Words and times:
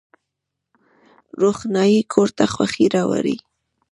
روښنايي 1.41 1.99
کور 2.13 2.29
ته 2.37 2.43
خوښي 2.53 2.85
راوړي 2.95 3.37